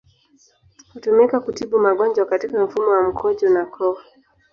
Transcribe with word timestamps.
Hutumika 0.93 1.39
kutibu 1.39 1.79
magonjwa 1.79 2.25
katika 2.25 2.65
mfumo 2.65 2.87
wa 2.91 3.03
mkojo 3.03 3.49
na 3.49 3.65
koo. 3.65 3.97